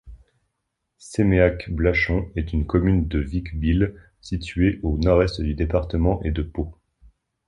Séméacq-Blachon 0.97 2.31
est 2.35 2.53
une 2.53 2.65
commune 2.65 3.07
du 3.07 3.21
Vic-Bilh, 3.23 3.93
située 4.19 4.79
au 4.81 4.97
nord-est 4.97 5.41
du 5.43 5.53
département 5.53 6.23
et 6.23 6.31
de 6.31 6.41
Pau. 6.41 6.73